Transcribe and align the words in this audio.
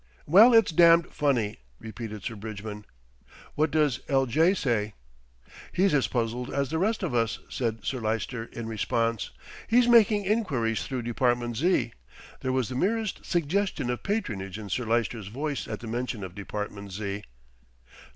"Well, 0.25 0.51
it's 0.55 0.71
damned 0.71 1.13
funny," 1.13 1.57
repeated 1.77 2.23
Sir 2.23 2.33
Bridgman. 2.35 2.85
"What 3.53 3.69
does 3.69 3.99
L. 4.09 4.25
J. 4.25 4.55
say?" 4.55 4.95
"He's 5.71 5.93
as 5.93 6.07
puzzled 6.07 6.49
as 6.51 6.71
the 6.71 6.79
rest 6.79 7.03
of 7.03 7.13
us," 7.13 7.37
said 7.49 7.85
Sir 7.85 7.99
Lyster 7.99 8.45
in 8.45 8.65
response. 8.67 9.29
"He's 9.67 9.87
making 9.87 10.25
enquiries 10.25 10.87
through 10.87 11.03
Department 11.03 11.55
Z." 11.57 11.93
There 12.39 12.51
was 12.51 12.69
the 12.69 12.73
merest 12.75 13.23
suggestion 13.23 13.91
of 13.91 14.01
patronage 14.01 14.57
in 14.57 14.69
Sir 14.69 14.85
Lyster's 14.85 15.27
voice 15.27 15.67
at 15.67 15.81
the 15.81 15.87
mention 15.87 16.23
of 16.23 16.33
Department 16.33 16.91
Z. 16.91 17.21